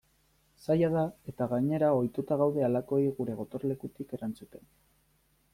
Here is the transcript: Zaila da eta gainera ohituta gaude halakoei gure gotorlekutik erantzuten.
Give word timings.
Zaila 0.67 0.87
da 0.95 1.03
eta 1.31 1.47
gainera 1.51 1.91
ohituta 1.99 2.39
gaude 2.43 2.65
halakoei 2.69 3.07
gure 3.21 3.39
gotorlekutik 3.43 4.17
erantzuten. 4.19 4.69